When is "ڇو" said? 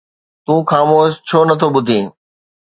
1.27-1.39